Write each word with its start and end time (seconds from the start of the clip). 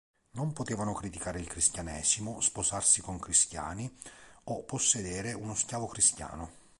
Non 0.31 0.51
potevano 0.53 0.93
criticare 0.93 1.39
il 1.39 1.45
Cristianesimo, 1.45 2.41
sposarsi 2.41 3.01
con 3.03 3.19
cristiani, 3.19 3.87
o 4.45 4.63
possedere 4.63 5.31
uno 5.33 5.53
schiavo 5.53 5.85
cristiano. 5.85 6.53